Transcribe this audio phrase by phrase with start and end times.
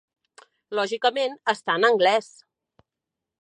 [0.79, 2.31] Lògicament, està en anglès.